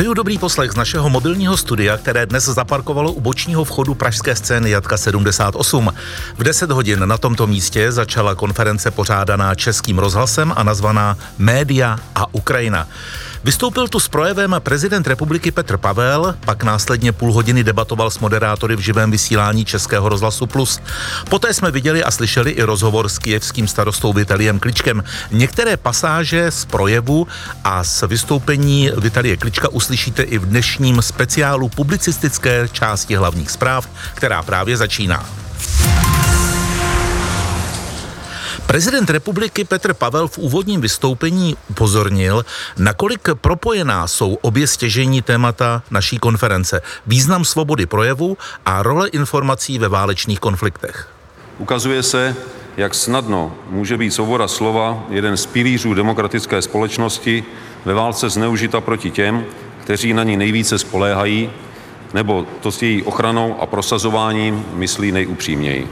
Přeju 0.00 0.14
dobrý 0.14 0.38
poslech 0.38 0.70
z 0.70 0.76
našeho 0.76 1.10
mobilního 1.10 1.56
studia, 1.56 1.96
které 1.96 2.26
dnes 2.26 2.44
zaparkovalo 2.44 3.12
u 3.12 3.20
bočního 3.20 3.64
vchodu 3.64 3.94
pražské 3.94 4.36
scény 4.36 4.70
Jatka 4.70 4.96
78. 4.96 5.92
V 6.38 6.42
10 6.42 6.70
hodin 6.70 7.08
na 7.08 7.18
tomto 7.18 7.46
místě 7.46 7.92
začala 7.92 8.34
konference 8.34 8.90
pořádaná 8.90 9.54
Českým 9.54 9.98
rozhlasem 9.98 10.52
a 10.56 10.62
nazvaná 10.62 11.18
Média 11.38 11.98
a 12.14 12.34
Ukrajina. 12.34 12.88
Vystoupil 13.44 13.88
tu 13.88 14.00
s 14.00 14.08
projevem 14.08 14.56
prezident 14.58 15.06
republiky 15.06 15.50
Petr 15.50 15.76
Pavel, 15.76 16.34
pak 16.44 16.62
následně 16.62 17.12
půl 17.12 17.32
hodiny 17.32 17.64
debatoval 17.64 18.10
s 18.10 18.18
moderátory 18.18 18.76
v 18.76 18.80
živém 18.80 19.10
vysílání 19.10 19.64
Českého 19.64 20.08
rozhlasu 20.08 20.46
Plus. 20.46 20.80
Poté 21.28 21.54
jsme 21.54 21.70
viděli 21.70 22.04
a 22.04 22.10
slyšeli 22.10 22.50
i 22.50 22.62
rozhovor 22.62 23.08
s 23.08 23.18
kijevským 23.18 23.68
starostou 23.68 24.12
Vitaliem 24.12 24.58
Kličkem. 24.58 25.04
Některé 25.30 25.76
pasáže 25.76 26.50
z 26.50 26.64
projevu 26.64 27.26
a 27.64 27.84
z 27.84 28.02
vystoupení 28.02 28.90
Vitalie 28.96 29.36
Klička 29.36 29.68
uslyšíte 29.68 30.22
i 30.22 30.38
v 30.38 30.46
dnešním 30.46 31.02
speciálu 31.02 31.68
publicistické 31.68 32.68
části 32.72 33.16
hlavních 33.16 33.50
zpráv, 33.50 33.88
která 34.14 34.42
právě 34.42 34.76
začíná. 34.76 35.26
Prezident 38.70 39.10
republiky 39.10 39.64
Petr 39.64 39.94
Pavel 39.94 40.28
v 40.28 40.38
úvodním 40.38 40.80
vystoupení 40.80 41.56
upozornil, 41.70 42.44
nakolik 42.78 43.28
propojená 43.34 44.08
jsou 44.08 44.34
obě 44.34 44.66
stěžení 44.66 45.22
témata 45.22 45.82
naší 45.90 46.18
konference. 46.18 46.82
Význam 47.06 47.44
svobody 47.44 47.86
projevu 47.86 48.38
a 48.66 48.82
role 48.82 49.08
informací 49.08 49.78
ve 49.78 49.88
válečných 49.88 50.40
konfliktech. 50.40 51.08
Ukazuje 51.58 52.02
se, 52.02 52.36
jak 52.76 52.94
snadno 52.94 53.54
může 53.70 53.96
být 53.96 54.10
svoboda 54.10 54.48
slova 54.48 55.04
jeden 55.08 55.36
z 55.36 55.46
pilířů 55.46 55.94
demokratické 55.94 56.62
společnosti 56.62 57.44
ve 57.84 57.94
válce 57.94 58.30
zneužita 58.30 58.80
proti 58.80 59.10
těm, 59.10 59.44
kteří 59.84 60.12
na 60.12 60.22
ní 60.22 60.36
nejvíce 60.36 60.78
spoléhají, 60.78 61.50
nebo 62.14 62.46
to 62.62 62.72
s 62.72 62.82
její 62.82 63.02
ochranou 63.02 63.60
a 63.60 63.66
prosazováním 63.66 64.64
myslí 64.74 65.12
nejupřímněji. 65.12 65.88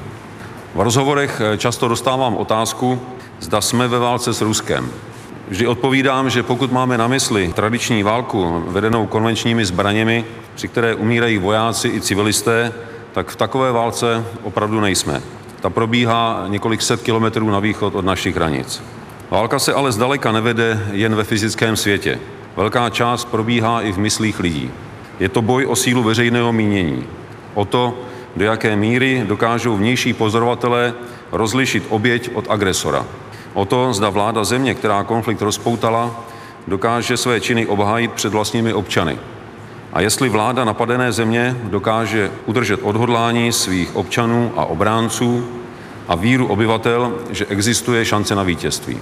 V 0.75 0.81
rozhovorech 0.81 1.41
eh, 1.41 1.59
často 1.59 1.89
dostávám 1.89 2.37
otázku, 2.37 3.01
zda 3.41 3.61
jsme 3.61 3.89
ve 3.89 3.99
válce 3.99 4.33
s 4.33 4.41
Ruskem. 4.41 4.91
Vždy 5.49 5.67
odpovídám, 5.67 6.31
že 6.31 6.43
pokud 6.43 6.73
máme 6.73 6.99
na 6.99 7.09
mysli 7.09 7.53
tradiční 7.53 8.03
válku 8.03 8.65
vedenou 8.67 9.07
konvenčními 9.07 9.65
zbraněmi, 9.65 10.25
při 10.55 10.69
které 10.69 10.95
umírají 10.95 11.39
vojáci 11.39 11.89
i 11.89 12.01
civilisté, 12.01 12.73
tak 13.13 13.29
v 13.29 13.37
takové 13.37 13.73
válce 13.73 14.25
opravdu 14.43 14.81
nejsme. 14.81 15.23
Ta 15.61 15.71
probíhá 15.71 16.45
několik 16.49 16.83
set 16.83 17.03
kilometrů 17.03 17.51
na 17.51 17.61
východ 17.61 17.95
od 17.95 18.05
našich 18.05 18.37
hranic. 18.37 18.83
Válka 19.31 19.59
se 19.59 19.75
ale 19.75 19.93
zdaleka 19.93 20.33
nevede 20.33 20.87
jen 20.93 21.15
ve 21.15 21.25
fyzickém 21.25 21.77
světě. 21.77 22.19
Velká 22.57 22.91
část 22.91 23.25
probíhá 23.25 23.83
i 23.83 23.93
v 23.93 23.99
myslích 23.99 24.41
lidí. 24.41 24.71
Je 25.21 25.29
to 25.29 25.43
boj 25.43 25.67
o 25.67 25.77
sílu 25.77 26.03
veřejného 26.03 26.53
mínění. 26.53 27.07
O 27.55 27.65
to, 27.65 27.99
do 28.39 28.45
jaké 28.45 28.77
míry 28.77 29.23
dokážou 29.27 29.77
vnější 29.77 30.13
pozorovatelé 30.13 30.95
rozlišit 31.33 31.85
oběť 31.89 32.31
od 32.35 32.51
agresora. 32.51 33.07
O 33.55 33.65
to, 33.65 33.93
zda 33.93 34.11
vláda 34.11 34.45
země, 34.45 34.75
která 34.75 35.03
konflikt 35.03 35.43
rozpoutala, 35.43 36.25
dokáže 36.67 37.17
své 37.17 37.41
činy 37.41 37.67
obhájit 37.67 38.13
před 38.13 38.33
vlastními 38.33 38.73
občany. 38.73 39.19
A 39.93 40.01
jestli 40.01 40.29
vláda 40.29 40.65
napadené 40.65 41.13
země 41.13 41.57
dokáže 41.63 42.31
udržet 42.47 42.81
odhodlání 42.83 43.53
svých 43.53 43.97
občanů 43.97 44.53
a 44.57 44.65
obránců 44.65 45.49
a 46.09 46.15
víru 46.15 46.47
obyvatel, 46.47 47.13
že 47.31 47.47
existuje 47.47 48.05
šance 48.05 48.35
na 48.35 48.43
vítězství. 48.43 48.99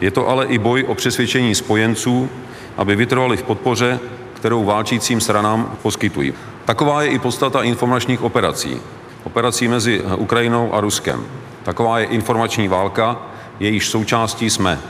Je 0.00 0.10
to 0.10 0.28
ale 0.28 0.46
i 0.46 0.58
boj 0.58 0.84
o 0.88 0.94
přesvědčení 0.94 1.54
spojenců, 1.54 2.28
aby 2.76 2.96
vytrvali 2.96 3.36
v 3.36 3.42
podpoře, 3.42 4.00
kterou 4.44 4.64
válčícím 4.64 5.20
stranám 5.20 5.76
poskytují. 5.82 6.34
Taková 6.64 7.02
je 7.02 7.10
i 7.10 7.18
podstata 7.18 7.62
informačních 7.62 8.22
operací. 8.22 8.76
Operací 9.24 9.68
mezi 9.68 10.02
Ukrajinou 10.16 10.74
a 10.74 10.80
Ruskem. 10.80 11.26
Taková 11.62 11.98
je 11.98 12.06
informační 12.06 12.68
válka, 12.68 13.22
jejíž 13.60 13.88
součástí 13.88 14.50
jsme. 14.50 14.80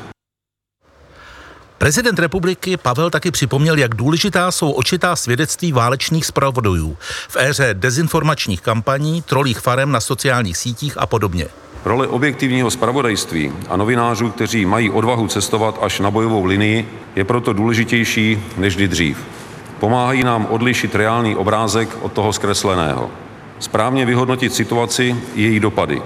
Prezident 1.78 2.18
republiky 2.18 2.76
Pavel 2.76 3.10
taky 3.10 3.30
připomněl, 3.30 3.78
jak 3.78 3.94
důležitá 3.94 4.50
jsou 4.50 4.70
očitá 4.70 5.16
svědectví 5.16 5.72
válečných 5.72 6.26
zpravodajů 6.26 6.96
v 7.28 7.36
éře 7.36 7.74
dezinformačních 7.74 8.60
kampaní, 8.60 9.22
trolích 9.22 9.58
farem 9.58 9.92
na 9.92 10.00
sociálních 10.00 10.56
sítích 10.56 10.98
a 10.98 11.06
podobně. 11.06 11.46
Role 11.84 12.06
objektivního 12.08 12.70
spravodajství 12.70 13.52
a 13.68 13.76
novinářů, 13.76 14.30
kteří 14.30 14.66
mají 14.66 14.90
odvahu 14.90 15.28
cestovat 15.28 15.78
až 15.82 16.00
na 16.00 16.10
bojovou 16.10 16.44
linii, 16.44 16.88
je 17.16 17.24
proto 17.24 17.52
důležitější 17.52 18.42
než 18.56 18.76
kdy 18.76 18.88
dřív. 18.88 19.33
Pomáhají 19.80 20.24
nám 20.24 20.46
odlišit 20.50 20.94
reálný 20.94 21.36
obrázek 21.36 21.88
od 22.00 22.12
toho 22.12 22.32
zkresleného. 22.32 23.10
Správně 23.58 24.06
vyhodnotit 24.06 24.54
situaci 24.54 25.16
i 25.34 25.42
její 25.42 25.60
dopady. 25.60 26.02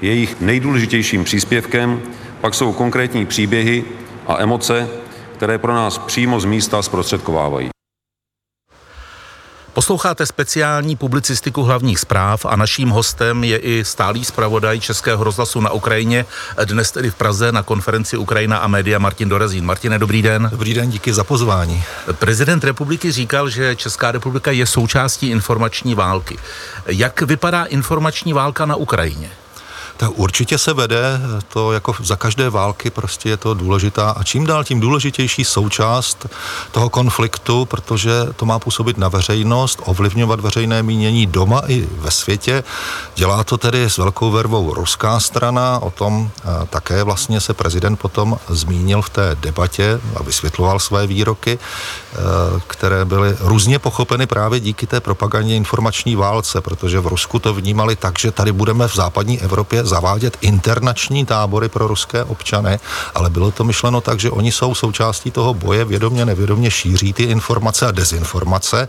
Jejich 0.00 0.40
nejdůležitějším 0.40 1.24
příspěvkem 1.24 2.02
pak 2.40 2.54
jsou 2.54 2.72
konkrétní 2.72 3.26
příběhy 3.26 3.84
a 4.26 4.42
emoce, 4.42 4.88
které 5.32 5.58
pro 5.58 5.74
nás 5.74 5.98
přímo 5.98 6.40
z 6.40 6.44
místa 6.44 6.82
zprostředkovávají. 6.82 7.75
Posloucháte 9.76 10.26
speciální 10.26 10.96
publicistiku 10.96 11.62
hlavních 11.62 11.98
zpráv 11.98 12.44
a 12.44 12.56
naším 12.56 12.88
hostem 12.88 13.44
je 13.44 13.58
i 13.58 13.84
stálý 13.84 14.24
zpravodaj 14.24 14.80
Českého 14.80 15.24
rozhlasu 15.24 15.60
na 15.60 15.70
Ukrajině, 15.70 16.24
dnes 16.64 16.90
tedy 16.90 17.10
v 17.10 17.14
Praze 17.14 17.52
na 17.52 17.62
konferenci 17.62 18.16
Ukrajina 18.16 18.58
a 18.58 18.66
média 18.66 18.98
Martin 18.98 19.28
Dorazín. 19.28 19.64
Martine, 19.64 19.98
dobrý 19.98 20.22
den. 20.22 20.48
Dobrý 20.50 20.74
den, 20.74 20.90
díky 20.90 21.14
za 21.14 21.24
pozvání. 21.24 21.84
Prezident 22.12 22.64
republiky 22.64 23.12
říkal, 23.12 23.48
že 23.48 23.76
Česká 23.76 24.12
republika 24.12 24.50
je 24.50 24.66
součástí 24.66 25.28
informační 25.28 25.94
války. 25.94 26.38
Jak 26.86 27.22
vypadá 27.22 27.64
informační 27.64 28.32
válka 28.32 28.66
na 28.66 28.76
Ukrajině? 28.76 29.30
Tak 29.96 30.10
určitě 30.14 30.58
se 30.58 30.72
vede, 30.72 31.20
to 31.52 31.72
jako 31.72 31.94
za 32.02 32.16
každé 32.16 32.50
války 32.50 32.90
prostě 32.90 33.28
je 33.28 33.36
to 33.36 33.54
důležitá 33.54 34.10
a 34.10 34.22
čím 34.22 34.46
dál 34.46 34.64
tím 34.64 34.80
důležitější 34.80 35.44
součást 35.44 36.26
toho 36.72 36.90
konfliktu, 36.90 37.64
protože 37.64 38.12
to 38.36 38.46
má 38.46 38.58
působit 38.58 38.98
na 38.98 39.08
veřejnost, 39.08 39.82
ovlivňovat 39.84 40.40
veřejné 40.40 40.82
mínění 40.82 41.26
doma 41.26 41.62
i 41.66 41.88
ve 41.98 42.10
světě. 42.10 42.64
Dělá 43.14 43.44
to 43.44 43.58
tedy 43.58 43.84
s 43.84 43.98
velkou 43.98 44.30
vervou 44.30 44.74
ruská 44.74 45.20
strana, 45.20 45.78
o 45.78 45.90
tom 45.90 46.30
také 46.70 47.02
vlastně 47.02 47.40
se 47.40 47.54
prezident 47.54 47.96
potom 47.96 48.38
zmínil 48.48 49.02
v 49.02 49.10
té 49.10 49.36
debatě 49.40 50.00
a 50.16 50.22
vysvětloval 50.22 50.78
své 50.78 51.06
výroky, 51.06 51.58
které 52.66 53.04
byly 53.04 53.36
různě 53.40 53.78
pochopeny 53.78 54.26
právě 54.26 54.60
díky 54.60 54.86
té 54.86 55.00
propagandě 55.00 55.54
informační 55.54 56.16
válce, 56.16 56.60
protože 56.60 57.00
v 57.00 57.06
Rusku 57.06 57.38
to 57.38 57.54
vnímali 57.54 57.96
tak, 57.96 58.18
že 58.18 58.30
tady 58.30 58.52
budeme 58.52 58.88
v 58.88 58.94
západní 58.94 59.40
Evropě 59.40 59.85
zavádět 59.86 60.36
internační 60.40 61.26
tábory 61.26 61.68
pro 61.68 61.86
ruské 61.86 62.24
občany, 62.24 62.78
ale 63.14 63.30
bylo 63.30 63.50
to 63.50 63.64
myšleno 63.64 64.00
tak, 64.00 64.20
že 64.20 64.30
oni 64.30 64.52
jsou 64.52 64.74
součástí 64.74 65.30
toho 65.30 65.54
boje, 65.54 65.84
vědomě, 65.84 66.24
nevědomě 66.24 66.70
šíří 66.70 67.12
ty 67.12 67.22
informace 67.22 67.86
a 67.86 67.90
dezinformace 67.90 68.88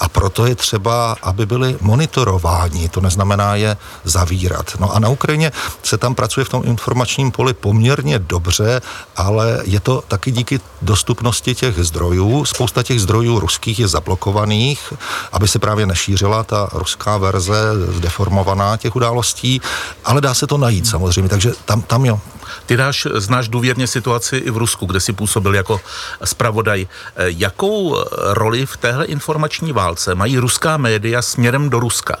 a 0.00 0.08
proto 0.08 0.46
je 0.46 0.54
třeba, 0.54 1.16
aby 1.22 1.46
byly 1.46 1.76
monitorováni, 1.80 2.88
to 2.88 3.00
neznamená 3.00 3.54
je 3.54 3.76
zavírat. 4.04 4.70
No 4.80 4.94
a 4.94 4.98
na 4.98 5.08
Ukrajině 5.08 5.52
se 5.82 5.98
tam 5.98 6.14
pracuje 6.14 6.44
v 6.44 6.48
tom 6.48 6.62
informačním 6.64 7.30
poli 7.30 7.54
poměrně 7.54 8.18
dobře, 8.18 8.80
ale 9.16 9.60
je 9.64 9.80
to 9.80 10.02
taky 10.08 10.30
díky 10.30 10.60
dostupnosti 10.82 11.54
těch 11.54 11.78
zdrojů. 11.78 12.44
Spousta 12.44 12.82
těch 12.82 13.00
zdrojů 13.00 13.38
ruských 13.38 13.78
je 13.78 13.88
zablokovaných, 13.88 14.92
aby 15.32 15.48
se 15.48 15.58
právě 15.58 15.86
nešířila 15.86 16.44
ta 16.44 16.68
ruská 16.72 17.16
verze 17.16 17.54
zdeformovaná 17.88 18.76
těch 18.76 18.96
událostí, 18.96 19.60
ale 20.04 20.20
dá 20.20 20.31
se 20.34 20.46
to 20.46 20.58
najít 20.58 20.86
samozřejmě, 20.86 21.28
takže 21.28 21.52
tam, 21.64 21.82
tam 21.82 22.04
jo. 22.04 22.20
Ty 22.66 22.76
dáš, 22.76 23.06
znáš 23.14 23.48
důvěrně 23.48 23.86
situaci 23.86 24.36
i 24.36 24.50
v 24.50 24.56
Rusku, 24.56 24.86
kde 24.86 25.00
si 25.00 25.12
působil 25.12 25.54
jako 25.54 25.80
zpravodaj. 26.24 26.86
Jakou 27.16 28.04
roli 28.12 28.66
v 28.66 28.76
téhle 28.76 29.04
informační 29.04 29.72
válce 29.72 30.14
mají 30.14 30.38
ruská 30.38 30.76
média 30.76 31.22
směrem 31.22 31.70
do 31.70 31.80
Ruska? 31.80 32.16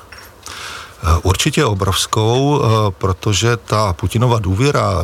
Určitě 1.22 1.64
obrovskou, 1.64 2.62
protože 2.98 3.56
ta 3.56 3.92
Putinova 3.92 4.38
důvěra 4.38 5.02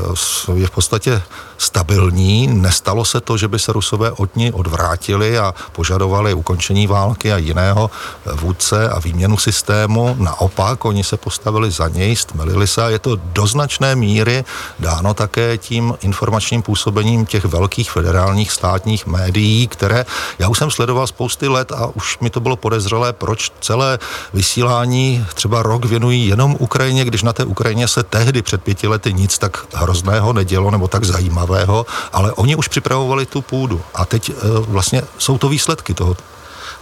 je 0.55 0.67
v 0.67 0.71
podstatě 0.71 1.23
stabilní. 1.59 2.47
Nestalo 2.47 3.05
se 3.05 3.21
to, 3.21 3.37
že 3.37 3.49
by 3.49 3.59
se 3.59 3.73
Rusové 3.73 4.11
od 4.11 4.37
ní 4.37 4.53
odvrátili 4.53 5.39
a 5.39 5.55
požadovali 5.73 6.35
ukončení 6.35 6.87
války 6.87 7.33
a 7.33 7.37
jiného 7.37 7.91
vůdce 8.35 8.89
a 8.89 8.99
výměnu 8.99 9.37
systému. 9.37 10.17
Naopak, 10.19 10.85
oni 10.85 11.05
se 11.05 11.17
postavili 11.17 11.71
za 11.71 11.89
něj, 11.89 12.17
stmelili 12.17 12.67
se 12.67 12.85
a 12.85 12.89
je 12.89 12.99
to 12.99 13.17
do 13.17 13.47
značné 13.47 13.95
míry 13.95 14.45
dáno 14.79 15.15
také 15.15 15.59
tím 15.59 15.95
informačním 16.01 16.63
působením 16.63 17.27
těch 17.27 17.45
velkých 17.45 17.91
federálních 17.91 18.53
státních 18.53 19.07
médií, 19.07 19.69
které 19.69 20.07
já 20.39 20.49
už 20.49 20.59
jsem 20.59 20.71
sledoval 20.71 21.07
spousty 21.07 21.49
let 21.49 21.73
a 21.73 21.87
už 21.95 22.19
mi 22.19 22.31
to 22.31 22.41
bylo 22.41 22.57
podezřelé, 22.57 23.13
proč 23.13 23.53
celé 23.61 23.99
vysílání 24.35 25.27
třeba 25.35 25.63
rok 25.63 25.88
věnují 25.89 26.29
jenom 26.29 26.57
Ukrajině, 26.59 27.05
když 27.05 27.23
na 27.23 27.33
té 27.33 27.45
Ukrajině 27.45 27.89
se 27.89 28.03
tehdy 28.03 28.43
před 28.43 28.63
pěti 28.63 28.89
lety 28.89 29.13
nic 29.13 29.39
tak 29.39 29.67
hrozného 29.75 30.33
nedělo 30.33 30.71
nebo 30.71 30.89
tak 30.89 31.05
zajímavého, 31.05 31.87
ale 32.13 32.33
oni 32.33 32.57
už 32.57 32.69
připravovali 32.69 33.27
tu 33.27 33.43
půdu 33.43 33.83
a 33.95 34.05
teď 34.05 34.33
vlastně 34.59 35.03
jsou 35.19 35.39
to 35.39 35.49
výsledky 35.49 35.95
toho. 35.95 36.17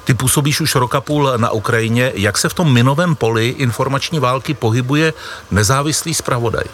Ty 0.04 0.14
působíš 0.14 0.60
už 0.60 0.74
roka 0.74 1.00
půl 1.00 1.32
na 1.36 1.50
Ukrajině. 1.50 2.12
Jak 2.14 2.38
se 2.38 2.48
v 2.48 2.54
tom 2.54 2.72
minovém 2.72 3.14
poli 3.14 3.48
informační 3.48 4.18
války 4.18 4.54
pohybuje 4.54 5.12
nezávislý 5.50 6.14
zpravodaj? 6.14 6.64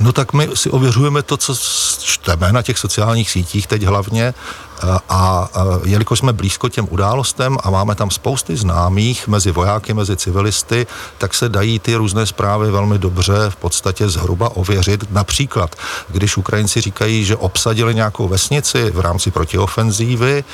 No 0.00 0.12
tak 0.12 0.32
my 0.32 0.48
si 0.54 0.70
ověřujeme 0.70 1.22
to, 1.22 1.36
co 1.36 1.54
čteme 2.02 2.52
na 2.52 2.62
těch 2.62 2.78
sociálních 2.78 3.30
sítích 3.30 3.66
teď 3.66 3.82
hlavně 3.82 4.34
a, 4.82 4.98
a 5.08 5.48
jelikož 5.84 6.18
jsme 6.18 6.32
blízko 6.32 6.68
těm 6.68 6.86
událostem 6.90 7.58
a 7.62 7.70
máme 7.70 7.94
tam 7.94 8.10
spousty 8.10 8.56
známých 8.56 9.28
mezi 9.28 9.50
vojáky, 9.50 9.94
mezi 9.94 10.16
civilisty, 10.16 10.86
tak 11.18 11.34
se 11.34 11.48
dají 11.48 11.78
ty 11.78 11.94
různé 11.94 12.26
zprávy 12.26 12.70
velmi 12.70 12.98
dobře 12.98 13.34
v 13.48 13.56
podstatě 13.56 14.08
zhruba 14.08 14.56
ověřit. 14.56 15.10
Například, 15.10 15.76
když 16.08 16.36
Ukrajinci 16.36 16.80
říkají, 16.80 17.24
že 17.24 17.36
obsadili 17.36 17.94
nějakou 17.94 18.28
vesnici 18.28 18.90
v 18.90 19.00
rámci 19.00 19.30
protiofenzívy, 19.30 20.44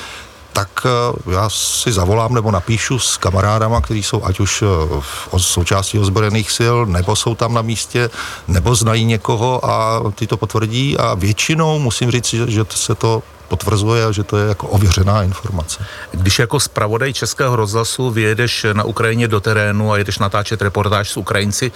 tak 0.55 0.69
eh, 0.85 1.31
já 1.31 1.49
si 1.49 1.91
zavolám 1.91 2.33
nebo 2.33 2.51
napíšu 2.51 2.99
s 2.99 3.17
kamarádama, 3.17 3.81
kteří 3.81 4.03
jsou 4.03 4.23
ať 4.23 4.39
už 4.39 4.61
eh, 4.61 4.65
v 4.99 5.37
součástí 5.37 5.99
ozbrojených 5.99 6.51
sil, 6.57 6.75
nebo 6.85 7.15
jsou 7.15 7.35
tam 7.35 7.53
na 7.53 7.61
místě, 7.61 8.09
nebo 8.47 8.75
znají 8.75 9.05
někoho 9.05 9.65
a 9.65 10.03
ty 10.15 10.27
to 10.27 10.37
potvrdí 10.37 10.97
a 10.97 11.13
většinou 11.13 11.79
musím 11.79 12.11
říct, 12.11 12.25
že, 12.25 12.51
že 12.51 12.65
se 12.69 12.95
to 12.95 13.23
potvrzuje 13.47 14.05
a 14.05 14.11
že 14.11 14.23
to 14.23 14.37
je 14.37 14.47
jako 14.47 14.67
ověřená 14.67 15.23
informace. 15.23 15.85
Když 16.11 16.39
jako 16.39 16.59
zpravodaj 16.59 17.13
Českého 17.13 17.55
rozhlasu 17.55 18.11
vyjedeš 18.11 18.65
na 18.73 18.83
Ukrajině 18.83 19.27
do 19.27 19.39
terénu 19.39 19.91
a 19.91 19.97
jedeš 19.97 20.19
natáčet 20.19 20.61
reportáž 20.61 21.09
s 21.09 21.17
Ukrajinci, 21.17 21.71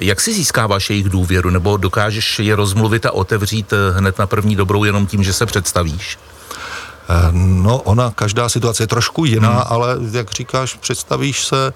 jak 0.00 0.20
si 0.20 0.34
získáváš 0.34 0.90
jejich 0.90 1.08
důvěru 1.08 1.50
nebo 1.50 1.76
dokážeš 1.76 2.38
je 2.38 2.56
rozmluvit 2.56 3.06
a 3.06 3.12
otevřít 3.12 3.72
eh, 3.72 3.98
hned 3.98 4.18
na 4.18 4.26
první 4.26 4.56
dobrou 4.56 4.84
jenom 4.84 5.06
tím, 5.06 5.22
že 5.22 5.32
se 5.32 5.46
představíš? 5.46 6.18
Eh, 7.08 7.30
no, 7.32 7.78
ona, 7.82 8.10
každá 8.10 8.48
situace 8.48 8.82
je 8.82 8.86
trošku 8.86 9.24
jiná, 9.24 9.52
hmm. 9.52 9.62
ale 9.66 9.96
jak 10.10 10.30
říkáš, 10.30 10.74
představíš 10.74 11.46
se, 11.46 11.72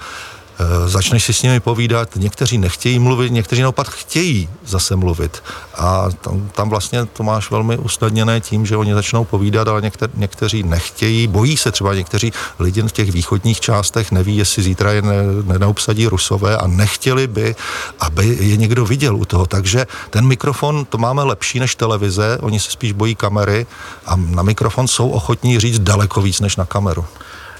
začneš 0.87 1.25
si 1.25 1.33
s 1.33 1.43
nimi 1.43 1.61
povídat, 1.61 2.17
někteří 2.17 2.59
nechtějí 2.59 2.99
mluvit, 2.99 3.33
někteří 3.33 3.63
naopak 3.63 3.89
chtějí 3.89 4.49
zase 4.67 4.97
mluvit. 4.97 5.43
A 5.75 6.09
tam, 6.21 6.51
tam 6.55 6.69
vlastně 6.69 7.07
to 7.07 7.23
máš 7.23 7.51
velmi 7.51 7.79
usnadněné 7.79 8.41
tím, 8.41 8.67
že 8.67 8.77
oni 8.77 8.95
začnou 8.95 9.25
povídat, 9.25 9.69
ale 9.69 9.83
někter, 9.83 10.11
někteří 10.15 10.63
nechtějí, 10.63 11.27
bojí 11.27 11.57
se 11.57 11.73
třeba 11.73 11.95
někteří 11.95 12.33
lidi 12.59 12.83
v 12.83 12.93
těch 12.93 13.13
východních 13.13 13.61
částech, 13.61 14.13
neví, 14.13 14.37
jestli 14.37 14.63
zítra 14.63 14.93
je 14.93 15.03
ne, 15.03 15.59
neobsadí 15.59 16.07
rusové 16.07 16.57
a 16.57 16.67
nechtěli 16.67 17.27
by, 17.27 17.57
aby 18.01 18.37
je 18.41 18.57
někdo 18.57 18.85
viděl 18.85 19.17
u 19.17 19.25
toho. 19.25 19.47
Takže 19.47 19.87
ten 20.11 20.27
mikrofon, 20.27 20.85
to 20.85 20.99
máme 20.99 21.23
lepší 21.23 21.61
než 21.61 21.75
televize, 21.75 22.39
oni 22.41 22.61
se 22.61 22.71
spíš 22.71 22.93
bojí 22.93 23.15
kamery 23.15 23.67
a 24.07 24.17
na 24.17 24.43
mikrofon 24.43 24.89
jsou 24.89 25.09
ochotní 25.09 25.61
říct 25.61 25.79
daleko 25.79 26.23
víc 26.23 26.41
než 26.41 26.57
na 26.57 26.65
kameru. 26.65 27.05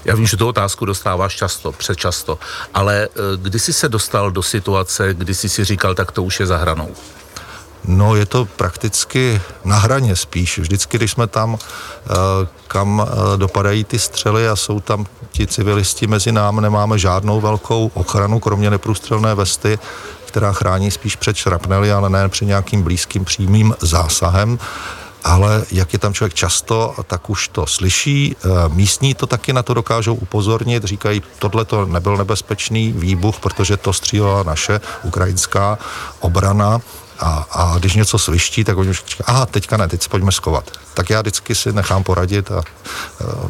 Já 0.05 0.15
vím, 0.15 0.27
že 0.27 0.37
tu 0.37 0.47
otázku 0.47 0.85
dostáváš 0.85 1.35
často, 1.35 1.71
přečasto, 1.71 2.39
ale 2.73 3.07
eh, 3.15 3.37
kdy 3.37 3.59
jsi 3.59 3.73
se 3.73 3.89
dostal 3.89 4.31
do 4.31 4.43
situace, 4.43 5.13
kdy 5.13 5.35
jsi 5.35 5.49
si 5.49 5.65
říkal, 5.65 5.95
tak 5.95 6.11
to 6.11 6.23
už 6.23 6.39
je 6.39 6.45
za 6.45 6.57
hranou? 6.57 6.89
No, 7.85 8.15
je 8.15 8.25
to 8.25 8.45
prakticky 8.45 9.41
na 9.65 9.77
hraně 9.77 10.15
spíš. 10.15 10.59
Vždycky, 10.59 10.97
když 10.97 11.11
jsme 11.11 11.27
tam, 11.27 11.57
eh, 11.57 12.09
kam 12.67 13.07
eh, 13.07 13.37
dopadají 13.37 13.83
ty 13.83 13.99
střely 13.99 14.47
a 14.47 14.55
jsou 14.55 14.79
tam 14.79 15.05
ti 15.31 15.47
civilisti 15.47 16.07
mezi 16.07 16.31
námi, 16.31 16.61
nemáme 16.61 16.99
žádnou 16.99 17.41
velkou 17.41 17.91
ochranu, 17.93 18.39
kromě 18.39 18.69
neprůstřelné 18.69 19.35
vesty, 19.35 19.79
která 20.25 20.53
chrání 20.53 20.91
spíš 20.91 21.15
před 21.15 21.35
šrapnely, 21.35 21.91
ale 21.91 22.09
ne 22.09 22.29
před 22.29 22.45
nějakým 22.45 22.83
blízkým 22.83 23.25
přímým 23.25 23.75
zásahem 23.81 24.59
ale 25.23 25.65
jak 25.71 25.93
je 25.93 25.99
tam 25.99 26.13
člověk 26.13 26.33
často, 26.33 26.95
tak 27.07 27.29
už 27.29 27.47
to 27.47 27.67
slyší. 27.67 28.35
Eh, 28.35 28.47
místní 28.69 29.13
to 29.13 29.27
taky 29.27 29.53
na 29.53 29.63
to 29.63 29.73
dokážou 29.73 30.15
upozornit, 30.15 30.83
říkají, 30.83 31.23
tohle 31.39 31.65
to 31.65 31.85
nebyl 31.85 32.17
nebezpečný 32.17 32.91
výbuch, 32.91 33.39
protože 33.39 33.77
to 33.77 33.93
střílela 33.93 34.43
naše 34.43 34.81
ukrajinská 35.03 35.77
obrana. 36.19 36.81
A, 37.21 37.47
a 37.51 37.77
když 37.79 37.93
něco 37.95 38.19
sviští, 38.19 38.63
tak 38.63 38.77
oni 38.77 38.89
už 38.89 39.03
říkají, 39.07 39.25
aha, 39.25 39.45
teďka 39.45 39.77
ne, 39.77 39.87
teď 39.87 40.03
se 40.03 40.09
pojďme 40.09 40.31
skovat 40.31 40.71
tak 40.93 41.09
já 41.09 41.21
vždycky 41.21 41.55
si 41.55 41.73
nechám 41.73 42.03
poradit 42.03 42.51
a 42.51 42.63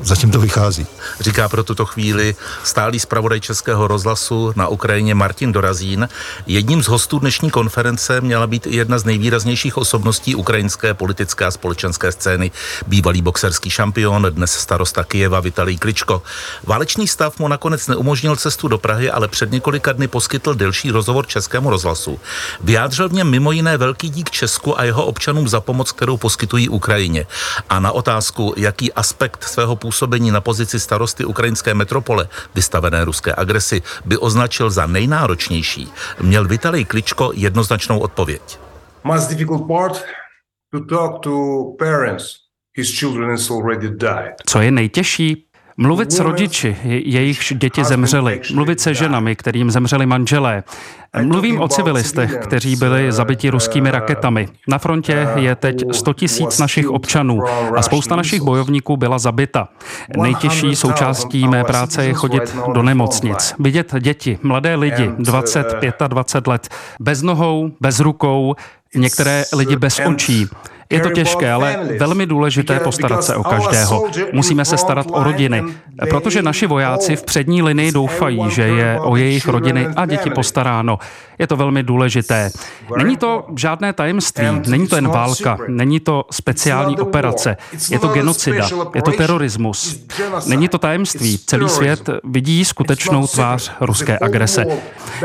zatím 0.03 0.31
to 0.31 0.39
vychází. 0.39 0.88
Říká 1.19 1.50
pro 1.50 1.63
tuto 1.63 1.85
chvíli 1.85 2.35
stálý 2.63 3.00
zpravodaj 3.00 3.39
Českého 3.39 3.88
rozhlasu 3.88 4.53
na 4.56 4.68
Ukrajině 4.68 5.15
Martin 5.15 5.51
Dorazín. 5.51 6.09
Jedním 6.47 6.83
z 6.83 6.88
hostů 6.88 7.19
dnešní 7.19 7.51
konference 7.51 8.21
měla 8.21 8.47
být 8.47 8.68
jedna 8.68 9.00
z 9.00 9.06
nejvýraznějších 9.06 9.77
osobností 9.77 10.35
ukrajinské 10.35 10.94
politické 10.94 11.45
a 11.45 11.51
společenské 11.51 12.12
scény, 12.12 12.51
bývalý 12.88 13.21
boxerský 13.21 13.69
šampion, 13.69 14.27
dnes 14.29 14.51
starosta 14.51 15.03
Kijeva 15.03 15.39
Vitalij 15.39 15.77
Kličko. 15.77 16.21
Válečný 16.63 17.07
stav 17.07 17.39
mu 17.39 17.47
nakonec 17.47 17.88
neumožnil 17.88 18.35
cestu 18.35 18.67
do 18.67 18.77
Prahy, 18.77 19.12
ale 19.12 19.27
před 19.27 19.51
několika 19.51 19.91
dny 19.91 20.07
poskytl 20.07 20.53
delší 20.53 20.91
rozhovor 20.91 21.27
Českému 21.27 21.69
rozhlasu. 21.69 22.19
Vyjádřil 22.62 23.09
v 23.09 23.13
něm 23.13 23.29
mimo 23.29 23.51
jiné 23.51 23.60
velký 23.61 24.09
dík 24.09 24.31
Česku 24.31 24.79
a 24.79 24.83
jeho 24.83 25.05
občanům 25.05 25.47
za 25.47 25.61
pomoc, 25.61 25.91
kterou 25.91 26.17
poskytují 26.17 26.69
Ukrajině. 26.69 27.25
A 27.69 27.79
na 27.79 27.91
otázku, 27.91 28.53
jaký 28.57 28.93
aspekt 28.93 29.43
svého 29.43 29.75
působení 29.75 30.31
na 30.31 30.41
pozici 30.41 30.79
starosty 30.79 31.25
ukrajinské 31.25 31.73
metropole, 31.73 32.27
vystavené 32.55 33.05
ruské 33.05 33.33
agresi, 33.37 33.81
by 34.05 34.17
označil 34.17 34.69
za 34.69 34.87
nejnáročnější, 34.87 35.91
měl 36.21 36.47
Vitalij 36.47 36.85
Kličko 36.85 37.31
jednoznačnou 37.33 37.99
odpověď. 37.99 38.59
Most 39.03 39.29
difficult 39.29 39.67
part 39.67 40.03
to 40.71 40.79
talk 40.85 41.23
to 41.23 41.63
parents. 41.79 42.25
His 42.77 42.99
children 42.99 43.31
is 43.31 43.51
already 43.51 43.89
died. 43.89 44.33
Co 44.45 44.61
je 44.61 44.71
nejtěžší? 44.71 45.50
Mluvit 45.81 46.11
s 46.11 46.19
rodiči, 46.19 46.77
jejichž 46.83 47.53
děti 47.57 47.83
zemřely, 47.83 48.41
mluvit 48.53 48.79
se 48.79 48.93
ženami, 48.93 49.35
kterým 49.35 49.71
zemřeli 49.71 50.05
manželé. 50.05 50.63
Mluvím 51.21 51.61
o 51.61 51.67
civilistech, 51.67 52.37
kteří 52.37 52.75
byli 52.75 53.11
zabiti 53.11 53.49
ruskými 53.49 53.91
raketami. 53.91 54.47
Na 54.67 54.77
frontě 54.77 55.27
je 55.35 55.55
teď 55.55 55.83
100 55.91 56.13
tisíc 56.13 56.59
našich 56.59 56.89
občanů 56.89 57.39
a 57.75 57.81
spousta 57.81 58.15
našich 58.15 58.41
bojovníků 58.41 58.97
byla 58.97 59.19
zabita. 59.19 59.67
Nejtěžší 60.17 60.75
součástí 60.75 61.47
mé 61.47 61.63
práce 61.63 62.05
je 62.05 62.13
chodit 62.13 62.55
do 62.73 62.83
nemocnic, 62.83 63.55
vidět 63.59 63.93
děti, 63.99 64.39
mladé 64.43 64.75
lidi, 64.75 65.11
20, 65.17 65.67
25 66.07 66.47
let, 66.47 66.69
bez 66.99 67.21
nohou, 67.21 67.71
bez 67.79 67.99
rukou, 67.99 68.55
některé 68.95 69.43
lidi 69.53 69.75
bez 69.75 70.01
očí. 70.05 70.47
Je 70.91 70.99
to 70.99 71.09
těžké, 71.09 71.51
ale 71.51 71.79
velmi 71.99 72.25
důležité 72.25 72.79
postarat 72.79 73.23
se 73.23 73.35
o 73.35 73.43
každého. 73.43 74.07
Musíme 74.33 74.65
se 74.65 74.77
starat 74.77 75.07
o 75.11 75.23
rodiny, 75.23 75.63
protože 76.09 76.41
naši 76.41 76.67
vojáci 76.67 77.15
v 77.15 77.23
přední 77.23 77.62
linii 77.62 77.91
doufají, 77.91 78.41
že 78.50 78.62
je 78.62 79.00
o 79.00 79.15
jejich 79.15 79.48
rodiny 79.48 79.88
a 79.95 80.05
děti 80.05 80.29
postaráno. 80.29 81.00
Je 81.39 81.48
to 81.48 81.55
velmi 81.55 81.83
důležité. 81.83 82.51
Není 82.98 83.17
to 83.17 83.45
žádné 83.57 83.93
tajemství, 83.93 84.45
není 84.67 84.88
to 84.88 84.95
jen 84.95 85.07
válka, 85.07 85.57
není 85.67 86.00
to 86.00 86.25
speciální 86.31 86.98
operace, 86.98 87.57
je 87.89 88.00
to 88.00 88.07
genocida, 88.07 88.69
je 88.95 89.01
to 89.01 89.12
terorismus. 89.12 90.05
Není 90.45 90.67
to 90.67 90.77
tajemství, 90.77 91.38
celý 91.38 91.69
svět 91.69 92.10
vidí 92.24 92.65
skutečnou 92.65 93.27
tvář 93.27 93.71
ruské 93.81 94.19
agrese. 94.19 94.65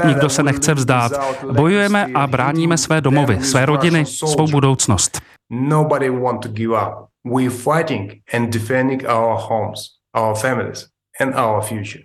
Nikdo 0.04 0.28
se 0.28 0.42
nechce 0.42 0.74
vzdát. 0.74 1.12
Bojujeme 1.52 2.06
a 2.14 2.26
bráníme 2.26 2.78
své 2.78 3.00
domovy, 3.00 3.38
své 3.42 3.66
rodiny, 3.66 4.06
svou 4.06 4.46
budoucnost. 4.46 5.20
Nobody 5.50 6.10
want 6.10 6.42
to 6.42 6.48
give 6.48 6.72
up. 6.72 7.08
We're 7.24 7.50
fighting 7.50 8.22
and 8.32 8.52
defending 8.52 9.06
our 9.06 9.38
homes, 9.38 9.98
our 10.14 10.34
families 10.34 10.86
and 11.20 11.34
our 11.34 11.62
future. 11.62 12.02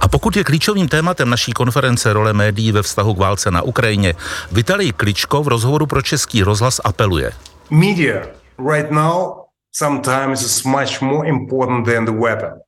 A 0.00 0.08
pokud 0.08 0.36
je 0.36 0.44
klíčovým 0.44 0.88
tématem 0.88 1.30
naší 1.30 1.52
konference 1.52 2.12
role 2.12 2.32
médií 2.32 2.72
ve 2.72 2.82
vztahu 2.82 3.14
k 3.14 3.18
válce 3.18 3.50
na 3.50 3.62
Ukrajině, 3.62 4.14
Vitalij 4.52 4.92
Kličko 4.92 5.42
v 5.42 5.48
rozhovoru 5.48 5.86
pro 5.86 6.02
Český 6.02 6.42
rozhlas 6.42 6.80
apeluje. 6.84 7.32
Media 7.70 8.26
right 8.72 8.90
now 8.90 9.44
sometimes 9.72 10.42
is 10.42 10.64
much 10.64 11.00
more 11.00 11.28
important 11.28 11.86
than 11.86 12.04
the 12.04 12.12
weapon. 12.12 12.60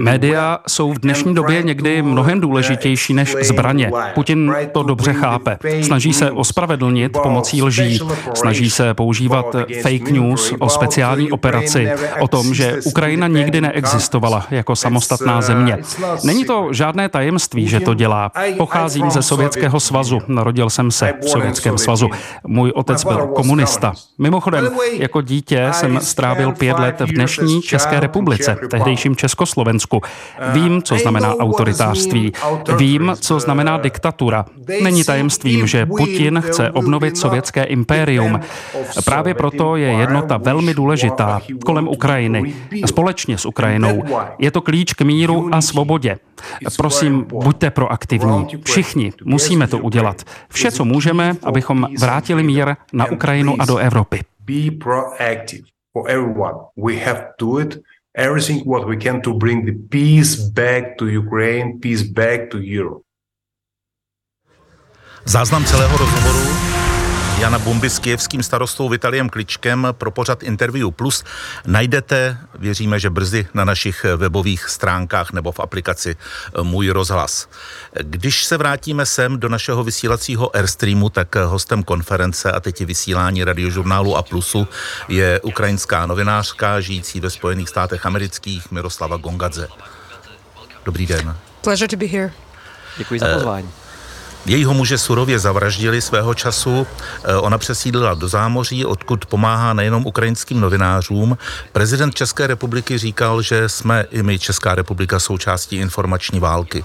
Média 0.00 0.58
jsou 0.66 0.92
v 0.92 0.98
dnešní 0.98 1.34
době 1.34 1.62
někdy 1.62 2.02
mnohem 2.02 2.40
důležitější 2.40 3.14
než 3.14 3.36
zbraně. 3.42 3.92
Putin 4.14 4.54
to 4.72 4.82
dobře 4.82 5.12
chápe. 5.12 5.58
Snaží 5.82 6.12
se 6.12 6.30
ospravedlnit 6.30 7.18
pomocí 7.22 7.62
lží. 7.62 7.98
Snaží 8.34 8.70
se 8.70 8.94
používat 8.94 9.56
fake 9.82 10.10
news 10.10 10.54
o 10.58 10.68
speciální 10.68 11.30
operaci, 11.30 11.90
o 12.20 12.28
tom, 12.28 12.54
že 12.54 12.76
Ukrajina 12.84 13.28
nikdy 13.28 13.60
neexistovala 13.60 14.46
jako 14.50 14.76
samostatná 14.76 15.42
země. 15.42 15.78
Není 16.24 16.44
to 16.44 16.68
žádné 16.72 17.08
tajemství, 17.08 17.68
že 17.68 17.80
to 17.80 17.94
dělá. 17.94 18.32
Pocházím 18.56 19.10
ze 19.10 19.22
Sovětského 19.22 19.80
svazu, 19.80 20.18
narodil 20.26 20.70
jsem 20.70 20.90
se 20.90 21.14
v 21.22 21.28
Sovětském 21.28 21.78
svazu. 21.78 22.08
Můj 22.46 22.72
otec 22.74 23.04
byl 23.04 23.26
komunista. 23.26 23.92
Mimochodem, 24.18 24.70
jako 24.92 25.20
dítě 25.20 25.68
jsem 25.72 26.00
strávil 26.00 26.52
pět 26.52 26.78
let 26.78 27.00
v 27.00 27.12
dnešní 27.12 27.62
České 27.78 28.00
republice, 28.00 28.56
tehdejším 28.70 29.16
Československu. 29.16 30.00
Vím, 30.52 30.82
co 30.82 30.98
znamená 30.98 31.34
autoritářství. 31.34 32.32
Vím, 32.76 33.12
co 33.20 33.40
znamená 33.40 33.78
diktatura. 33.78 34.44
Není 34.82 35.04
tajemstvím, 35.04 35.66
že 35.66 35.86
Putin 35.86 36.42
chce 36.46 36.70
obnovit 36.70 37.16
sovětské 37.18 37.64
impérium. 37.64 38.40
Právě 39.04 39.34
proto 39.34 39.76
je 39.76 39.88
jednota 39.88 40.36
velmi 40.36 40.74
důležitá 40.74 41.40
kolem 41.64 41.88
Ukrajiny, 41.88 42.54
společně 42.86 43.38
s 43.38 43.46
Ukrajinou. 43.46 44.04
Je 44.38 44.50
to 44.50 44.60
klíč 44.60 44.92
k 44.92 45.00
míru 45.00 45.48
a 45.52 45.60
svobodě. 45.60 46.18
Prosím, 46.76 47.26
buďte 47.44 47.70
proaktivní. 47.70 48.46
Všichni 48.64 49.12
musíme 49.24 49.66
to 49.66 49.78
udělat. 49.78 50.22
Vše, 50.48 50.72
co 50.72 50.84
můžeme, 50.84 51.36
abychom 51.42 51.86
vrátili 51.98 52.42
mír 52.42 52.74
na 52.92 53.06
Ukrajinu 53.06 53.56
a 53.58 53.64
do 53.64 53.76
Evropy. 53.76 54.20
Everything 56.06 56.38
what 56.38 56.56
we 56.76 56.98
have 56.98 57.34
to 57.38 57.44
do 57.44 57.58
it. 57.58 57.82
Everything 58.14 58.66
what 58.66 58.86
we 58.86 58.96
can 58.96 59.22
to 59.22 59.34
bring 59.34 59.64
the 59.64 59.72
peace 59.72 60.34
back 60.36 60.98
to 60.98 61.06
Ukraine, 61.06 61.78
peace 61.78 62.02
back 62.02 62.50
to 62.50 62.58
Europe. 62.58 63.02
Záznam 65.24 65.64
celého 65.64 65.92
rozhovoru 65.92 66.40
Jana 67.40 67.58
Bumby 67.58 67.90
s 67.90 67.98
kijevským 67.98 68.42
starostou 68.42 68.88
Vitaliem 68.88 69.28
Kličkem 69.28 69.88
pro 69.92 70.10
pořad 70.10 70.42
Interview 70.42 70.90
Plus 70.90 71.24
najdete, 71.66 72.38
věříme, 72.58 73.00
že 73.00 73.10
brzy 73.10 73.48
na 73.54 73.64
našich 73.64 74.06
webových 74.16 74.68
stránkách 74.68 75.32
nebo 75.32 75.52
v 75.52 75.60
aplikaci 75.60 76.16
Můj 76.62 76.90
rozhlas. 76.90 77.48
Když 78.02 78.44
se 78.44 78.56
vrátíme 78.56 79.06
sem 79.06 79.40
do 79.40 79.48
našeho 79.48 79.84
vysílacího 79.84 80.56
Airstreamu, 80.56 81.08
tak 81.08 81.34
hostem 81.34 81.82
konference 81.82 82.52
a 82.52 82.60
teď 82.60 82.84
vysílání 82.84 83.44
radiožurnálu 83.44 84.16
A 84.16 84.22
Plusu 84.22 84.68
je 85.08 85.40
ukrajinská 85.40 86.06
novinářka 86.06 86.80
žijící 86.80 87.20
ve 87.20 87.30
Spojených 87.30 87.68
státech 87.68 88.06
amerických 88.06 88.70
Miroslava 88.70 89.16
Gongadze. 89.16 89.68
Dobrý 90.84 91.06
den. 91.06 91.36
Pleasure 91.60 91.88
to 91.88 91.96
be 91.96 92.06
here. 92.06 92.32
Děkuji 92.98 93.20
za 93.20 93.34
pozvání. 93.34 93.70
Jejího 94.48 94.74
muže 94.74 94.98
surově 94.98 95.38
zavraždili 95.38 96.02
svého 96.02 96.34
času. 96.34 96.86
Eh, 97.24 97.36
ona 97.36 97.58
přesídlila 97.58 98.14
do 98.14 98.28
zámoří, 98.28 98.84
odkud 98.84 99.26
pomáhá 99.26 99.72
nejenom 99.72 100.06
ukrajinským 100.06 100.60
novinářům. 100.60 101.38
Prezident 101.72 102.14
České 102.14 102.46
republiky 102.46 102.98
říkal, 102.98 103.42
že 103.42 103.68
jsme 103.68 104.04
i 104.10 104.22
my, 104.22 104.38
Česká 104.38 104.74
republika, 104.74 105.18
součástí 105.18 105.76
informační 105.76 106.40
války. 106.40 106.84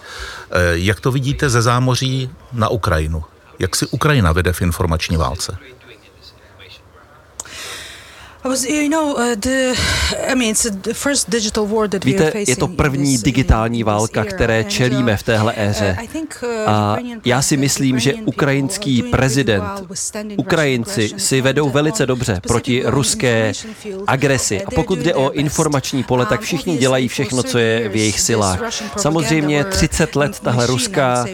Eh, 0.51 0.59
jak 0.73 0.99
to 0.99 1.11
vidíte 1.11 1.49
ze 1.49 1.61
zámoří 1.61 2.29
na 2.53 2.69
Ukrajinu? 2.69 3.23
Jak 3.59 3.75
si 3.75 3.85
Ukrajina 3.85 4.31
vede 4.31 4.53
v 4.53 4.61
informační 4.61 5.17
válce? 5.17 5.57
Víte, 12.03 12.31
je 12.47 12.55
to 12.55 12.67
první 12.67 13.17
digitální 13.17 13.83
válka, 13.83 14.23
které 14.23 14.63
čelíme 14.63 15.17
v 15.17 15.23
téhle 15.23 15.53
uh, 15.53 15.59
éře. 15.59 15.97
Uh, 16.43 16.49
a 16.65 16.97
já 17.25 17.41
si 17.41 17.57
myslím, 17.57 17.99
že 17.99 18.13
ukrajinský 18.13 19.03
prezident, 19.03 19.63
Ukrajinci 20.37 21.11
si 21.17 21.41
vedou 21.41 21.69
velice 21.69 22.05
dobře 22.05 22.41
proti 22.47 22.83
ruské 22.85 23.53
agresi. 24.07 24.63
A 24.63 24.71
pokud 24.71 24.99
jde 24.99 25.15
o 25.15 25.31
informační 25.31 26.03
pole, 26.03 26.25
tak 26.25 26.41
všichni 26.41 26.77
dělají 26.77 27.07
všechno, 27.07 27.43
co 27.43 27.57
je 27.57 27.89
v 27.89 27.95
jejich 27.95 28.19
silách. 28.19 28.59
Samozřejmě 28.97 29.63
30 29.63 30.15
let 30.15 30.39
tahle 30.39 30.67
ruská 30.67 31.25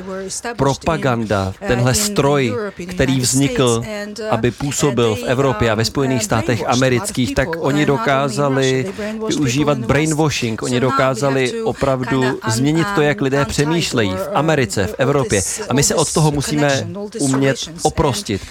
propaganda, 0.58 1.54
uh, 1.62 1.68
tenhle 1.68 1.94
stroj, 1.94 2.54
který 2.90 3.20
vznikl, 3.20 3.84
aby 4.30 4.52
působil 4.52 5.16
v 5.16 5.24
Evropě 5.24 5.72
a 5.72 5.76
ve 5.76 5.86
Spojených 5.86 6.24
státech 6.24 6.64
Ameriky, 6.68 6.99
amerických, 7.00 7.36
tak 7.36 7.50
oni 7.60 7.86
dokázali 7.86 8.94
využívat 9.28 9.78
brainwashing, 9.78 10.62
oni 10.62 10.80
dokázali 10.80 11.62
opravdu 11.64 12.40
změnit 12.48 12.88
to, 12.96 13.02
jak 13.02 13.22
lidé 13.22 13.46
přemýšlejí 13.46 14.12
v 14.12 14.30
Americe, 14.34 14.88
v 14.88 14.96
Evropě. 14.98 15.42
A 15.70 15.74
my 15.74 15.84
se 15.84 15.96
od 15.96 16.14
toho 16.14 16.32
musíme 16.32 16.88
umět 17.20 17.58
oprostit. 17.82 18.42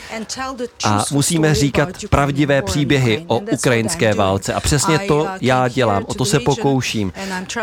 A 0.85 1.05
musíme 1.11 1.55
říkat 1.55 1.89
pravdivé 2.11 2.63
příběhy 2.63 3.25
o 3.27 3.39
ukrajinské 3.39 4.15
válce. 4.15 4.55
A 4.55 4.61
přesně 4.61 4.99
to 4.99 5.27
já 5.41 5.69
dělám, 5.69 6.05
o 6.07 6.15
to 6.15 6.25
se 6.25 6.41
pokouším. 6.41 7.13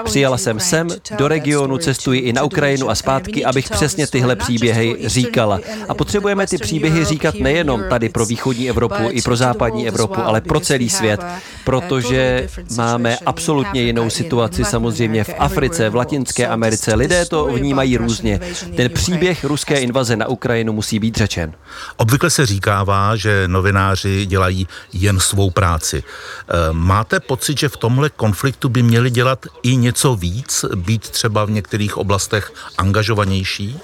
Přijela 0.03 0.37
jsem 0.37 0.59
sem, 0.59 0.87
do 1.17 1.27
regionu, 1.27 1.77
cestuji 1.77 2.19
i 2.19 2.33
na 2.33 2.43
Ukrajinu 2.43 2.89
a 2.89 2.95
zpátky, 2.95 3.45
abych 3.45 3.69
přesně 3.69 4.07
tyhle 4.07 4.35
příběhy 4.35 4.97
říkala. 5.05 5.59
A 5.89 5.93
potřebujeme 5.93 6.47
ty 6.47 6.57
příběhy 6.57 7.05
říkat 7.05 7.35
nejenom 7.35 7.83
tady 7.89 8.09
pro 8.09 8.25
východní 8.25 8.69
Evropu, 8.69 9.03
i 9.09 9.21
pro 9.21 9.35
západní 9.35 9.87
Evropu, 9.87 10.21
ale 10.21 10.41
pro 10.41 10.59
celý 10.59 10.74
celý 10.75 10.89
svět, 10.89 11.23
protože 11.63 12.47
máme 12.75 13.17
absolutně 13.25 13.81
jinou 13.81 14.09
situaci 14.09 14.65
samozřejmě 14.65 15.23
v 15.23 15.33
Africe, 15.39 15.89
v 15.89 15.95
Latinské 15.95 16.47
Americe. 16.47 16.95
Lidé 16.95 17.25
to 17.25 17.45
vnímají 17.45 17.97
různě. 17.97 18.39
Ten 18.75 18.89
příběh 18.91 19.43
ruské 19.43 19.79
invaze 19.79 20.15
na 20.15 20.27
Ukrajinu 20.27 20.73
musí 20.73 20.99
být 20.99 21.17
řečen. 21.17 21.53
Obvykle 21.97 22.29
se 22.29 22.45
říkává, 22.45 23.15
že 23.15 23.47
novináři 23.47 24.25
dělají 24.25 24.67
jen 24.93 25.19
svou 25.19 25.49
práci. 25.49 26.03
Eh, 26.03 26.53
máte 26.71 27.19
pocit, 27.19 27.59
že 27.59 27.69
v 27.69 27.77
tomhle 27.77 28.09
konfliktu 28.09 28.69
by 28.69 28.83
měli 28.83 29.09
dělat 29.09 29.45
i 29.63 29.75
něco 29.75 30.15
víc, 30.15 30.65
být 30.75 31.09
třeba 31.09 31.45
v 31.45 31.51
některých 31.51 31.97
oblastech 31.97 32.53
angažovanější? 32.77 33.79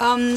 Um, 0.00 0.36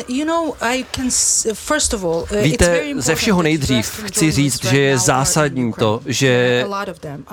uh, 2.07 2.41
Víte, 2.41 2.81
ze 2.97 3.15
všeho 3.15 3.41
nejdřív 3.41 4.03
chci 4.05 4.31
říct, 4.31 4.65
že 4.65 4.79
je 4.79 4.97
zásadní 4.97 5.73
to, 5.73 6.01
že 6.05 6.65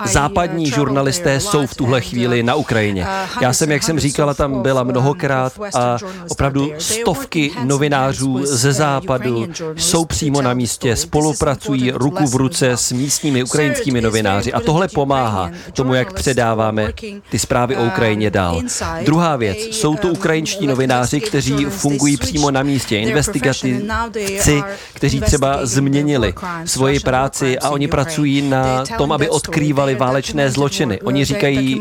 západní 0.05 0.67
uh, 0.67 0.75
žurnalisté 0.75 1.41
jsou 1.41 1.67
v 1.67 1.75
tuhle 1.75 2.01
chvíli 2.01 2.43
na 2.43 2.55
Ukrajině. 2.55 3.03
Uh, 3.03 3.43
Já 3.43 3.53
jsem, 3.53 3.71
jak 3.71 3.83
jsem 3.83 4.01
říkala, 4.01 4.35
tam 4.35 4.63
byla 4.63 4.83
mnohokrát 4.83 5.53
a 5.75 5.99
opravdu 6.29 6.73
stovky 6.79 7.51
novinářů 7.65 8.47
ze 8.47 8.73
západu 8.73 9.47
jsou 9.77 10.05
přímo 10.05 10.43
na 10.43 10.55
místě, 10.55 10.97
spolupracují 10.97 11.91
ruku 11.91 12.27
v 12.27 12.35
ruce 12.35 12.71
s 12.71 12.93
místními 12.93 13.43
ukrajinskými 13.43 14.01
novináři. 14.01 14.53
A 14.53 14.61
tohle 14.61 14.89
pomáhá 14.89 15.51
tomu, 15.73 15.95
jak 15.95 16.13
předáváme 16.13 16.93
ty 17.31 17.39
zprávy 17.39 17.77
o 17.77 17.85
Ukrajině 17.85 18.31
dál. 18.31 18.63
Druhá 19.03 19.37
věc, 19.37 19.59
jsou 19.59 19.97
to 19.97 20.09
ukrajinští 20.09 20.67
novináři, 20.67 21.21
kteří 21.21 21.65
fungují 21.65 22.16
přímo 22.19 22.51
na 22.51 22.63
místě, 22.63 22.99
investigativci, 22.99 24.63
kteří 24.93 25.21
třeba 25.21 25.67
změnili 25.67 26.35
svoji 26.65 27.01
práci 27.01 27.59
a 27.59 27.71
oni 27.71 27.89
pracují 27.89 28.43
na 28.43 28.85
tom, 28.99 29.13
aby 29.13 29.29
odkrývali 29.29 29.95
válečné 29.95 30.51
zločiny. 30.51 31.01
Oni 31.01 31.25
říkají 31.25 31.81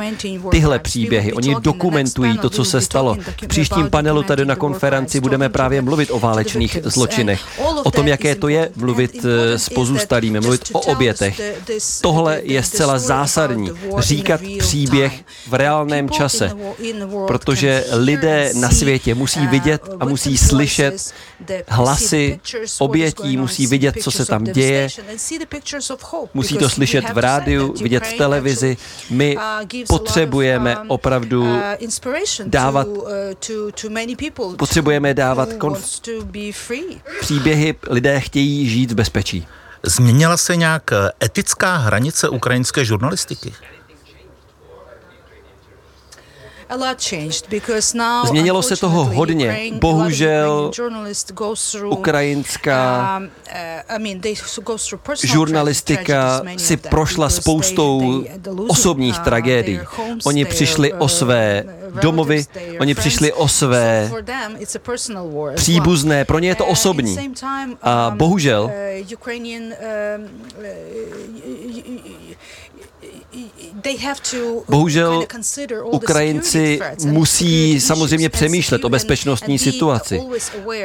tyhle 0.51 0.79
příběhy, 0.79 1.33
oni 1.33 1.55
dokumentují 1.61 2.37
to, 2.37 2.49
co 2.49 2.65
se 2.65 2.81
stalo. 2.81 3.17
V 3.43 3.47
příštím 3.47 3.89
panelu 3.89 4.23
tady 4.23 4.45
na 4.45 4.55
konferenci 4.55 5.19
budeme 5.19 5.49
právě 5.49 5.81
mluvit 5.81 6.09
o 6.11 6.19
válečných 6.19 6.77
zločinech, 6.83 7.41
o 7.83 7.91
tom, 7.91 8.07
jaké 8.07 8.35
to 8.35 8.47
je 8.47 8.69
mluvit 8.75 9.25
eh, 9.25 9.59
s 9.59 9.69
pozůstalými, 9.69 10.39
mluvit 10.39 10.61
o 10.73 10.79
obětech. 10.79 11.41
Tohle 12.01 12.41
je 12.43 12.63
zcela 12.63 12.99
zásadní, 12.99 13.71
říkat 13.97 14.41
příběh 14.59 15.13
v 15.47 15.53
reálném 15.53 16.09
čase, 16.09 16.51
protože 17.27 17.85
lidé 17.91 18.51
na 18.59 18.69
světě 18.69 19.15
musí 19.15 19.47
vidět 19.47 19.81
a 19.99 20.05
musí 20.05 20.24
musí 20.29 20.47
slyšet 20.47 21.13
hlasy 21.67 22.39
obětí, 22.79 23.37
musí 23.37 23.67
vidět, 23.67 23.95
co 24.03 24.11
se 24.11 24.25
tam 24.25 24.43
děje, 24.43 24.87
musí 26.33 26.57
to 26.57 26.69
slyšet 26.69 27.05
v 27.13 27.17
rádiu, 27.17 27.73
vidět 27.81 28.03
v 28.07 28.13
televizi. 28.13 28.77
My 29.09 29.37
potřebujeme 29.87 30.77
opravdu 30.87 31.59
dávat, 32.45 32.87
potřebujeme 34.57 35.13
dávat 35.13 35.49
konf- 35.49 36.25
příběhy, 37.21 37.75
lidé 37.89 38.19
chtějí 38.19 38.69
žít 38.69 38.91
v 38.91 38.95
bezpečí. 38.95 39.47
Změnila 39.83 40.37
se 40.37 40.55
nějak 40.55 40.91
etická 41.23 41.77
hranice 41.77 42.29
ukrajinské 42.29 42.85
žurnalistiky? 42.85 43.53
Změnilo 48.25 48.61
se 48.61 48.75
toho 48.75 49.05
hodně. 49.05 49.71
Bohužel 49.79 50.71
ukrajinská 51.85 53.21
uh, 53.97 55.23
žurnalistika 55.23 56.41
si 56.57 56.77
prošla 56.77 57.29
spoustou 57.29 58.23
osobních 58.67 59.19
tragédií. 59.19 59.79
Oni 60.25 60.45
přišli 60.45 60.93
o 60.93 61.07
své 61.07 61.63
domovy, 62.01 62.45
oni 62.79 62.95
přišli 62.95 63.33
o 63.33 63.47
své 63.47 64.11
příbuzné, 65.55 66.25
pro 66.25 66.39
ně 66.39 66.47
je 66.49 66.55
to 66.55 66.65
osobní. 66.65 67.17
A 67.81 68.07
um, 68.07 68.17
bohužel 68.17 68.63
uh, 68.63 68.71
um, 70.17 70.29
uh, 70.57 70.65
Bohužel 74.69 75.25
Ukrajinci 75.91 76.79
musí 77.05 77.81
samozřejmě 77.81 78.29
přemýšlet 78.29 78.85
o 78.85 78.89
bezpečnostní 78.89 79.59
situaci. 79.59 80.21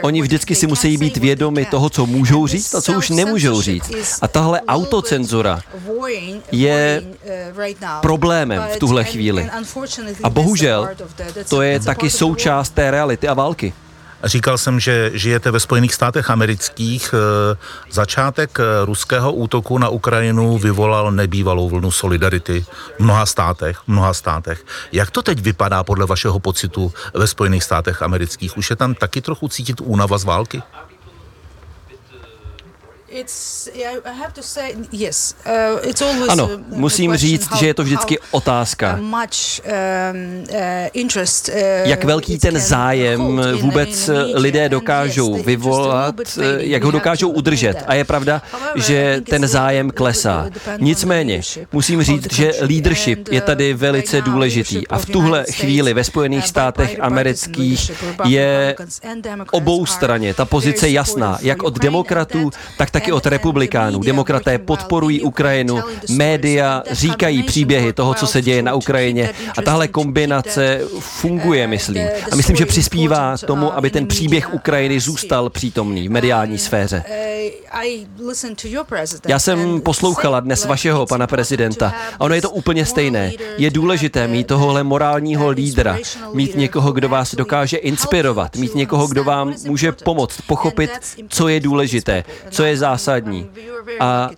Oni 0.02 0.22
vždycky 0.22 0.54
si 0.54 0.66
musí 0.66 0.96
být 0.96 1.16
vědomi 1.16 1.64
toho, 1.64 1.90
co 1.90 2.06
můžou 2.06 2.46
říct 2.46 2.74
a 2.74 2.80
co 2.80 2.92
už 2.92 3.10
nemůžou 3.10 3.60
říct. 3.60 3.90
A 4.22 4.28
tahle 4.28 4.60
autocenzura 4.60 5.60
je 6.52 7.02
problémem 8.00 8.62
v 8.74 8.76
tuhle 8.76 9.04
chvíli. 9.04 9.50
A 10.22 10.30
bohužel 10.30 10.88
to 11.48 11.62
je 11.62 11.80
taky 11.80 12.10
součást 12.10 12.70
té 12.70 12.90
reality 12.90 13.28
a 13.28 13.34
války. 13.34 13.72
Říkal 14.24 14.58
jsem, 14.58 14.80
že 14.80 15.10
žijete 15.14 15.50
ve 15.50 15.60
Spojených 15.60 15.94
státech 15.94 16.30
amerických. 16.30 17.14
Eh, 17.14 17.56
začátek 17.90 18.60
eh, 18.60 18.84
ruského 18.84 19.32
útoku 19.32 19.78
na 19.78 19.88
Ukrajinu 19.88 20.58
vyvolal 20.58 21.12
nebývalou 21.12 21.68
vlnu 21.68 21.90
solidarity 21.90 22.64
v 22.98 23.00
mnoha 23.00 23.26
státech. 23.26 23.78
V 23.78 23.88
mnoha 23.88 24.14
státech. 24.14 24.64
Jak 24.92 25.10
to 25.10 25.22
teď 25.22 25.40
vypadá 25.40 25.84
podle 25.84 26.06
vašeho 26.06 26.40
pocitu 26.40 26.92
ve 27.14 27.26
Spojených 27.26 27.64
státech 27.64 28.02
amerických? 28.02 28.56
Už 28.56 28.70
je 28.70 28.76
tam 28.76 28.94
taky 28.94 29.20
trochu 29.20 29.48
cítit 29.48 29.80
únava 29.80 30.18
z 30.18 30.24
války? 30.24 30.62
Uh, 33.10 33.18
ano, 36.28 36.50
musím 36.66 37.16
říct, 37.16 37.56
že 37.56 37.66
je 37.66 37.74
to 37.74 37.82
vždycky 37.82 38.18
otázka. 38.30 38.98
Um, 39.00 39.14
uh, 39.14 39.20
uh, 41.04 41.10
jak 41.84 42.04
velký 42.04 42.38
ten 42.38 42.60
zájem 42.60 43.42
vůbec 43.60 44.10
lidé 44.34 44.68
dokážou 44.68 45.42
vyvolat, 45.42 46.14
jak 46.58 46.84
ho 46.84 46.90
dokážou 46.90 47.28
udržet. 47.28 47.84
A 47.86 47.94
je 47.94 48.04
pravda, 48.04 48.42
že 48.74 49.22
ten 49.30 49.48
zájem 49.48 49.90
klesá. 49.90 50.46
Nicméně, 50.78 51.40
musím 51.72 52.02
říct, 52.02 52.32
že 52.32 52.52
leadership 52.60 53.28
je 53.32 53.40
tady 53.40 53.74
velice 53.74 54.22
důležitý. 54.22 54.88
A 54.88 54.98
v 54.98 55.06
tuhle 55.06 55.44
chvíli 55.44 55.94
ve 55.94 56.04
Spojených 56.04 56.46
státech 56.46 56.96
amerických 57.00 57.90
je 58.24 58.76
obou 59.50 59.86
straně 59.86 60.34
ta 60.34 60.44
pozice 60.44 60.88
jasná, 60.88 61.38
jak 61.42 61.62
od 61.62 61.78
demokratů, 61.78 62.50
tak 62.78 62.90
taky 63.00 63.12
od 63.12 63.26
republikánů. 63.26 64.00
Demokraté 64.00 64.58
podporují 64.58 65.22
Ukrajinu, 65.22 65.80
média 66.08 66.82
říkají 66.90 67.42
příběhy 67.42 67.92
toho, 67.92 68.14
co 68.14 68.26
se 68.26 68.42
děje 68.42 68.62
na 68.62 68.74
Ukrajině 68.74 69.30
a 69.58 69.62
tahle 69.62 69.88
kombinace 69.88 70.80
funguje, 70.98 71.66
myslím. 71.66 72.02
A 72.32 72.36
myslím, 72.36 72.56
že 72.56 72.66
přispívá 72.66 73.36
tomu, 73.46 73.74
aby 73.74 73.90
ten 73.90 74.06
příběh 74.06 74.54
Ukrajiny 74.54 75.00
zůstal 75.00 75.50
přítomný 75.50 76.08
v 76.08 76.10
mediální 76.10 76.58
sféře. 76.58 77.04
Já 79.28 79.38
jsem 79.38 79.80
poslouchala 79.80 80.40
dnes 80.40 80.64
vašeho 80.64 81.06
pana 81.06 81.26
prezidenta 81.26 81.94
a 82.18 82.20
ono 82.20 82.34
je 82.34 82.42
to 82.42 82.50
úplně 82.50 82.86
stejné. 82.86 83.32
Je 83.58 83.70
důležité 83.70 84.28
mít 84.28 84.46
tohohle 84.46 84.82
morálního 84.82 85.50
lídra, 85.50 85.98
mít 86.32 86.56
někoho, 86.56 86.92
kdo 86.92 87.08
vás 87.08 87.34
dokáže 87.34 87.76
inspirovat, 87.76 88.56
mít 88.56 88.74
někoho, 88.74 89.06
kdo 89.06 89.24
vám 89.24 89.54
může 89.66 89.92
pomoct 89.92 90.40
pochopit, 90.46 90.90
co 91.28 91.48
je 91.48 91.60
důležité, 91.60 92.24
co 92.50 92.64
je 92.64 92.76
zásadní. 92.90 93.50
A 94.00 94.30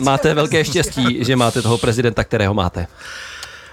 máte 0.00 0.34
velké 0.34 0.64
štěstí, 0.64 1.24
že 1.24 1.36
máte 1.36 1.62
toho 1.62 1.78
prezidenta, 1.78 2.24
kterého 2.24 2.54
máte. 2.54 2.86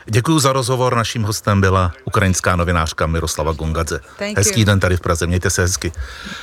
Děkuji 0.05 0.39
za 0.39 0.53
rozhovor. 0.53 0.95
Naším 0.95 1.23
hostem 1.23 1.61
byla 1.61 1.91
ukrajinská 2.05 2.55
novinářka 2.55 3.07
Miroslava 3.07 3.51
Gongadze. 3.51 3.99
Hezký 4.37 4.65
den 4.65 4.79
tady 4.79 4.97
v 4.97 5.01
Praze. 5.01 5.27
Mějte 5.27 5.49
se 5.49 5.61
hezky. 5.61 5.91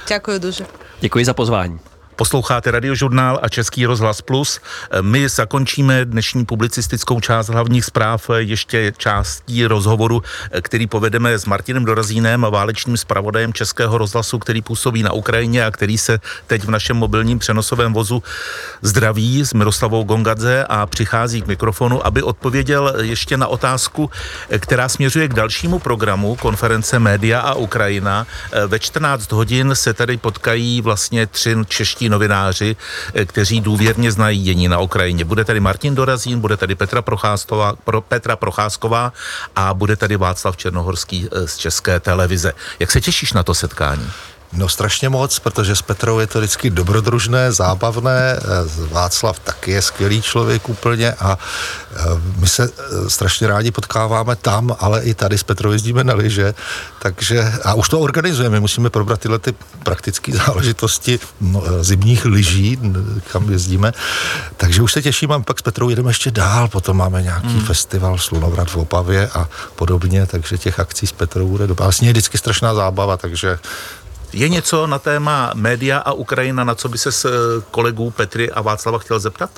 Děkuji 0.09 0.39
duže. 0.39 0.67
Děkuji 1.01 1.25
za 1.25 1.35
pozvání. 1.35 1.81
Posloucháte 2.21 2.71
Radiožurnál 2.71 3.39
a 3.43 3.49
Český 3.49 3.87
rozhlas 3.87 4.23
Plus. 4.23 4.61
My 5.01 5.29
zakončíme 5.29 6.05
dnešní 6.05 6.45
publicistickou 6.45 7.21
část 7.21 7.49
hlavních 7.49 7.85
zpráv 7.85 8.31
ještě 8.37 8.93
částí 8.97 9.67
rozhovoru, 9.67 10.23
který 10.63 10.87
povedeme 10.87 11.39
s 11.39 11.47
Martinem 11.47 11.85
Dorazínem, 11.85 12.47
válečným 12.51 12.97
zpravodajem 12.97 13.53
Českého 13.53 13.99
rozhlasu, 13.99 14.39
který 14.39 14.63
působí 14.63 15.03
na 15.03 15.13
Ukrajině 15.13 15.65
a 15.65 15.71
který 15.71 15.99
se 15.99 16.21
teď 16.47 16.65
v 16.65 16.71
našem 16.71 16.97
mobilním 16.97 17.39
přenosovém 17.39 17.93
vozu 17.93 18.23
zdraví 18.83 19.45
s 19.45 19.55
Miroslavou 19.55 20.05
Gongadze 20.05 20.65
a 20.69 20.87
přichází 20.87 21.43
k 21.43 21.47
mikrofonu, 21.47 22.07
aby 22.07 22.23
odpověděl 22.23 22.95
ještě 23.01 23.37
na 23.37 23.47
otázku, 23.47 24.11
která 24.59 24.89
směřuje 24.89 25.29
k 25.29 25.35
dalšímu 25.35 25.79
programu 25.79 26.37
konference 26.37 26.99
Média 26.99 27.41
a 27.41 27.55
Ukrajina. 27.55 28.27
Ve 28.67 28.79
14 28.79 29.33
hodin 29.33 29.71
se 29.75 29.95
tady 29.95 30.17
potkají 30.17 30.81
vlastně 30.81 31.27
tři 31.27 31.57
čeští 31.69 32.10
novináři, 32.11 32.77
eh, 33.15 33.25
kteří 33.25 33.61
důvěrně 33.61 34.13
znají 34.13 34.43
dění 34.43 34.69
na 34.69 34.79
Ukrajině. 34.79 35.25
Bude 35.25 35.45
tady 35.45 35.61
Martin 35.61 35.95
Dorazín, 35.95 36.41
bude 36.41 36.57
tady 36.57 36.75
Petra, 36.75 37.03
Procházková, 37.03 37.73
pro, 37.85 38.01
Petra 38.01 38.37
Procházková 38.37 39.13
a 39.57 39.75
bude 39.75 39.97
tady 39.97 40.17
Václav 40.17 40.57
Černohorský 40.57 41.29
eh, 41.33 41.49
z 41.49 41.57
České 41.57 42.01
televize. 42.01 42.53
Jak 42.79 42.91
se 42.91 43.01
těšíš 43.01 43.33
na 43.33 43.43
to 43.43 43.55
setkání? 43.55 44.11
No 44.53 44.69
strašně 44.69 45.09
moc, 45.09 45.39
protože 45.39 45.77
s 45.77 45.83
Petrou 45.83 46.19
je 46.19 46.27
to 46.27 46.39
vždycky 46.39 46.71
dobrodružné, 46.71 47.53
zábavné. 47.53 48.37
Eh, 48.37 48.41
Václav 48.91 49.39
taky 49.39 49.71
je 49.71 49.83
skvělý 49.83 50.23
člověk 50.23 50.69
úplně 50.69 51.13
a 51.13 51.39
eh, 51.93 51.97
my 52.37 52.49
se 52.49 52.71
eh, 52.79 53.11
strašně 53.11 53.47
rádi 53.47 53.71
potkáváme 53.71 54.37
tam, 54.37 54.77
ale 54.79 55.03
i 55.03 55.15
tady 55.15 55.39
s 55.39 55.43
Petrou 55.43 55.73
jezdíme 55.73 56.05
na 56.05 56.15
lyže, 56.15 56.55
takže 57.03 57.53
a 57.65 57.75
už 57.75 57.89
to 57.89 58.01
organizujeme, 58.01 58.61
musíme 58.61 58.91
probrat 58.91 59.21
tyhle 59.21 59.39
ty 59.39 59.55
praktické 59.83 60.33
záležitosti 60.33 61.19
no, 61.41 61.63
zimních 61.81 62.25
lyží, 62.25 62.79
kam 63.33 63.51
jezdíme, 63.51 63.93
takže 64.57 64.83
už 64.83 64.93
se 64.93 65.03
těším 65.03 65.33
a 65.33 65.41
pak 65.41 65.59
s 65.59 65.63
Petrou 65.63 65.89
jedeme 65.89 66.11
ještě 66.11 66.31
dál, 66.31 66.69
potom 66.69 66.97
máme 66.97 67.23
nějaký 67.23 67.49
hmm. 67.49 67.65
festival 67.67 68.19
Slunovrat 68.19 68.71
v 68.71 68.77
Opavě 68.77 69.29
a 69.29 69.49
podobně, 69.77 70.27
takže 70.27 70.59
těch 70.59 70.81
akcí 70.81 71.07
s 71.07 71.13
Petrou 71.13 71.49
bude 71.49 71.67
dobrá. 71.67 71.87
Vlastně 71.87 72.09
je 72.09 72.13
vždycky 72.13 72.39
strašná 72.39 72.75
zábava, 72.75 73.17
takže 73.17 73.59
je 74.33 74.49
něco 74.49 74.87
na 74.87 74.99
téma 74.99 75.51
média 75.55 75.99
a 75.99 76.13
Ukrajina, 76.13 76.65
na 76.65 76.75
co 76.75 76.89
by 76.89 76.99
se 76.99 77.13
s 77.13 77.25
eh, 77.25 77.63
kolegů 77.71 78.11
Petry 78.11 78.51
a 78.51 78.61
Václava 78.61 78.99
chtěl 78.99 79.21
zeptat? 79.21 79.51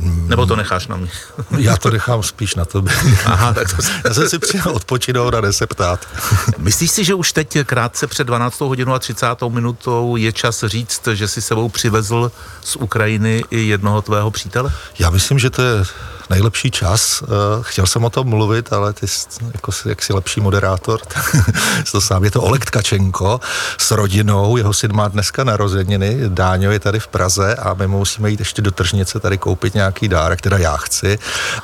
Nebo 0.00 0.46
to 0.46 0.56
necháš 0.56 0.86
na 0.86 0.96
mě? 0.96 1.10
Já 1.58 1.76
to 1.76 1.90
nechám 1.90 2.22
spíš 2.22 2.54
na 2.54 2.64
tobě. 2.64 2.94
Aha, 3.24 3.54
tak 3.54 3.76
to. 3.76 3.82
Já 4.04 4.14
jsem 4.14 4.28
si 4.28 4.38
přijel 4.38 4.68
odpočinout 4.68 5.34
a 5.34 5.52
se 5.52 5.66
ptát. 5.66 6.06
Myslíš 6.58 6.90
si, 6.90 7.04
že 7.04 7.14
už 7.14 7.32
teď 7.32 7.58
krátce 7.64 8.06
před 8.06 8.24
12 8.26 8.60
hodinou 8.60 8.92
a 8.92 8.98
30 8.98 9.26
minutou 9.48 10.16
je 10.16 10.32
čas 10.32 10.64
říct, 10.66 11.08
že 11.12 11.28
si 11.28 11.42
sebou 11.42 11.68
přivezl 11.68 12.32
z 12.60 12.76
Ukrajiny 12.76 13.44
i 13.50 13.60
jednoho 13.60 14.02
tvého 14.02 14.30
přítele? 14.30 14.72
Já 14.98 15.10
myslím, 15.10 15.38
že 15.38 15.50
to 15.50 15.62
je 15.62 15.84
nejlepší 16.30 16.70
čas. 16.70 17.22
Eh, 17.22 17.26
chtěl 17.62 17.86
jsem 17.86 18.04
o 18.04 18.10
tom 18.10 18.26
mluvit, 18.28 18.72
ale 18.72 18.92
ty 18.92 19.06
jako 19.54 19.72
jaksi 19.86 20.12
lepší 20.12 20.40
moderátor, 20.40 21.00
to 21.92 22.00
sám 22.00 22.24
je 22.24 22.30
to 22.30 22.42
Oleg 22.42 22.64
Tkačenko 22.64 23.40
s 23.78 23.90
rodinou, 23.90 24.56
jeho 24.56 24.72
syn 24.72 24.92
má 24.92 25.08
dneska 25.08 25.44
narozeniny, 25.44 26.16
Dáňo 26.28 26.70
je 26.70 26.80
tady 26.80 27.00
v 27.00 27.08
Praze 27.08 27.54
a 27.54 27.74
my 27.74 27.86
musíme 27.86 28.30
jít 28.30 28.38
ještě 28.38 28.62
do 28.62 28.70
tržnice 28.70 29.20
tady 29.20 29.38
koupit 29.38 29.74
nějaký 29.74 30.08
dárek, 30.08 30.40
teda 30.40 30.58
já 30.58 30.76
chci. 30.76 31.18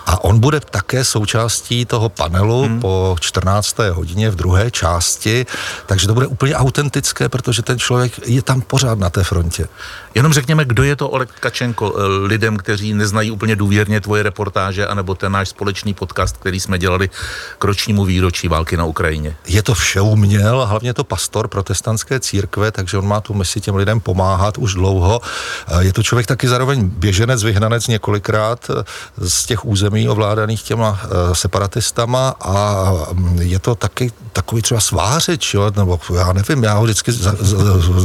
A 0.06 0.24
on 0.24 0.40
bude 0.40 0.60
také 0.60 1.04
součástí 1.04 1.84
toho 1.84 2.08
panelu 2.08 2.62
hmm. 2.62 2.80
po 2.80 3.16
14. 3.20 3.76
hodině 3.92 4.30
v 4.30 4.36
druhé 4.36 4.70
části, 4.70 5.46
takže 5.86 6.06
to 6.06 6.14
bude 6.14 6.26
úplně 6.26 6.56
autentické, 6.56 7.28
protože 7.28 7.62
ten 7.62 7.78
člověk 7.78 8.28
je 8.28 8.42
tam 8.42 8.60
pořád 8.60 8.98
na 8.98 9.10
té 9.10 9.24
frontě. 9.24 9.68
Jenom 10.14 10.32
řekněme, 10.32 10.64
kdo 10.64 10.82
je 10.82 10.96
to 10.96 11.08
Oleg 11.08 11.32
Tkačenko 11.32 11.94
eh, 11.96 12.02
lidem, 12.26 12.56
kteří 12.56 12.94
neznají 12.94 13.30
úplně 13.30 13.56
důvěrně 13.56 14.00
tvoje 14.00 14.22
reportáže, 14.22 14.86
anebo 14.86 15.14
ten 15.14 15.32
náš 15.32 15.48
společný 15.48 15.94
podcast, 15.94 16.36
který 16.36 16.60
jsme 16.60 16.78
dělali 16.78 17.10
k 17.58 17.64
ročnímu 17.64 18.04
výročí 18.04 18.48
války 18.48 18.76
na 18.76 18.84
Ukrajině. 18.84 19.36
Je 19.46 19.62
to 19.62 19.74
vše 19.74 20.00
uměl, 20.00 20.66
hlavně 20.66 20.94
to 20.94 21.04
pastor 21.04 21.48
protestantské 21.48 22.20
církve, 22.20 22.72
takže 22.72 22.98
on 22.98 23.08
má 23.08 23.20
tu 23.20 23.34
misi 23.34 23.60
těm 23.60 23.74
lidem 23.74 24.00
pomáhat 24.00 24.58
už 24.58 24.74
dlouho. 24.74 25.20
Eh, 25.68 25.84
je 25.84 25.92
to 25.92 26.02
člověk 26.02 26.26
taky 26.26 26.48
zároveň 26.48 26.88
běženec, 26.88 27.42
vyhnanec 27.42 27.86
několikrát 27.86 28.70
eh, 28.70 28.84
z 29.18 29.46
těch 29.46 29.64
území 29.64 30.08
ovládaných 30.08 30.62
těma 30.62 31.00
separatistama 31.32 32.34
a 32.40 32.84
mm, 33.12 33.42
je 33.42 33.58
to 33.58 33.74
taky 33.74 34.12
takový 34.32 34.62
třeba 34.62 34.80
svářeč, 34.80 35.54
jo? 35.54 35.70
nebo 35.76 36.00
já 36.16 36.32
nevím, 36.32 36.62
já 36.62 36.74
ho 36.74 36.84
vždycky 36.84 37.12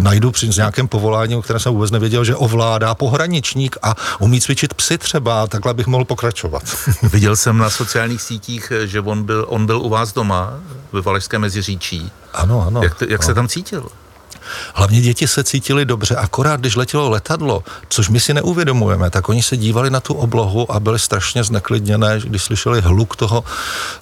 najdu 0.02 0.32
při 0.32 0.50
nějakém 0.58 0.88
povolání, 0.88 1.36
o 1.36 1.42
kterém 1.42 1.60
jsem 1.60 1.74
vůbec 1.74 1.92
nevěděl, 2.00 2.24
že 2.24 2.36
ovládá 2.36 2.96
pohraničník 2.96 3.78
a 3.82 3.96
umí 4.20 4.42
cvičit 4.42 4.74
psy 4.74 4.98
třeba, 4.98 5.48
takhle 5.48 5.74
bych 5.74 5.88
mohl 5.88 6.06
pokračovat. 6.06 6.64
Viděl 7.04 7.36
jsem 7.36 7.58
na 7.58 7.70
sociálních 7.70 8.22
sítích, 8.22 8.72
že 8.86 9.02
on 9.02 9.24
byl, 9.24 9.46
on 9.48 9.66
byl 9.66 9.82
u 9.82 9.90
vás 9.90 10.14
doma 10.14 10.54
ve 10.92 11.02
Valašském 11.02 11.42
Meziříčí. 11.42 12.12
Ano, 12.34 12.64
ano. 12.68 12.84
Jak, 12.84 12.96
to, 12.96 13.04
jak 13.04 13.22
ano. 13.22 13.28
se 13.28 13.34
tam 13.34 13.48
cítil? 13.48 13.90
Hlavně 14.74 15.02
děti 15.02 15.28
se 15.28 15.44
cítili 15.44 15.86
dobře, 15.86 16.16
akorát 16.16 16.60
když 16.60 16.76
letělo 16.76 17.10
letadlo, 17.10 17.64
což 17.90 18.10
my 18.10 18.20
si 18.20 18.34
neuvědomujeme, 18.34 19.10
tak 19.10 19.30
oni 19.30 19.44
se 19.44 19.58
dívali 19.58 19.90
na 19.90 20.00
tu 20.00 20.14
oblohu 20.14 20.72
a 20.72 20.80
byli 20.80 21.00
strašně 21.00 21.44
zneklidněné, 21.44 22.20
když 22.24 22.44
slyšeli 22.44 22.82
hluk 22.82 23.16
toho, 23.16 23.44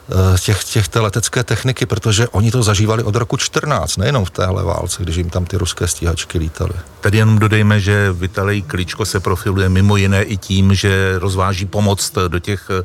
eh, 0.09 0.37
těch, 0.39 0.63
těch 0.63 0.87
té 0.87 0.99
letecké 0.99 1.43
techniky, 1.43 1.85
protože 1.85 2.27
oni 2.27 2.51
to 2.51 2.63
zažívali 2.63 3.03
od 3.03 3.15
roku 3.15 3.37
14, 3.37 3.97
nejenom 3.97 4.25
v 4.25 4.29
téhle 4.29 4.63
válce, 4.63 5.03
když 5.03 5.15
jim 5.15 5.29
tam 5.29 5.45
ty 5.45 5.57
ruské 5.57 5.87
stíhačky 5.87 6.37
lítaly. 6.37 6.73
Tady 7.01 7.17
jenom 7.17 7.39
dodejme, 7.39 7.79
že 7.79 8.11
Vitalij 8.11 8.61
Kličko 8.61 9.05
se 9.05 9.19
profiluje 9.19 9.69
mimo 9.69 9.97
jiné 9.97 10.23
i 10.23 10.37
tím, 10.37 10.75
že 10.75 11.19
rozváží 11.19 11.65
pomoc 11.65 12.11
do 12.27 12.39
těch 12.39 12.69
eh, 12.69 12.83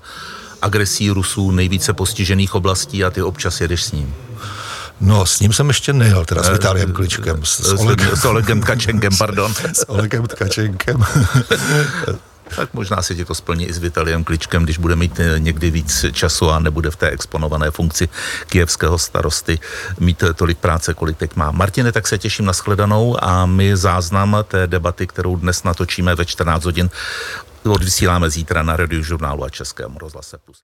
agresí 0.62 1.10
Rusů 1.10 1.50
nejvíce 1.50 1.92
postižených 1.92 2.54
oblastí 2.54 3.04
a 3.04 3.10
ty 3.10 3.22
občas 3.22 3.60
jedeš 3.60 3.84
s 3.84 3.92
ním. 3.92 4.14
No, 5.02 5.26
s 5.26 5.40
ním 5.40 5.52
jsem 5.52 5.68
ještě 5.68 5.92
nejel, 5.92 6.24
teda 6.24 6.42
s 6.42 6.48
eh, 6.48 6.52
Vitáliem 6.52 6.92
Kličkem. 6.92 7.44
S, 7.44 7.60
s, 7.60 7.72
Olegem, 7.72 8.16
s 8.16 8.24
Olegem 8.24 8.60
Tkačenkem, 8.60 9.12
pardon. 9.18 9.54
s 9.72 9.88
Olegem 9.88 10.26
Tkačenkem. 10.26 10.96
tak 12.56 12.74
možná 12.74 13.02
si 13.02 13.16
ti 13.16 13.24
to 13.24 13.34
splní 13.34 13.66
i 13.66 13.72
s 13.72 13.78
Vitaliem 13.78 14.24
Kličkem, 14.24 14.64
když 14.64 14.78
bude 14.78 14.96
mít 14.96 15.20
eh, 15.20 15.38
někdy 15.38 15.70
víc 15.70 16.04
času 16.12 16.50
a 16.50 16.58
nebude 16.58 16.90
v 16.90 16.96
té 16.96 17.08
exponované 17.08 17.70
funkci 17.70 18.08
kijevského 18.46 18.98
starosty 18.98 19.58
mít 20.00 20.24
tolik 20.34 20.58
práce, 20.58 20.94
kolik 20.94 21.16
teď 21.16 21.36
má. 21.36 21.50
Martine, 21.50 21.92
tak 21.92 22.08
se 22.08 22.18
těším 22.18 22.44
na 22.44 22.52
shledanou 22.52 23.24
a 23.24 23.46
my 23.46 23.76
záznam 23.76 24.36
té 24.48 24.66
debaty, 24.66 25.06
kterou 25.06 25.36
dnes 25.36 25.62
natočíme 25.62 26.14
ve 26.14 26.24
14 26.24 26.64
hodin, 26.64 26.90
odvysíláme 27.64 28.30
zítra 28.30 28.62
na 28.62 28.76
radiožurnálu 28.76 29.44
a 29.44 29.50
Českém 29.50 29.96
rozhlase 29.96 30.38
Plus. 30.44 30.58